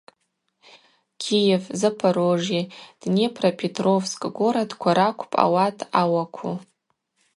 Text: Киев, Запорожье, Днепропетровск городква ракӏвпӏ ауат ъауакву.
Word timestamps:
Киев, 1.21 1.63
Запорожье, 1.81 2.61
Днепропетровск 3.03 4.21
городква 4.39 4.91
ракӏвпӏ 4.97 5.37
ауат 5.43 5.77
ъауакву. 5.99 6.51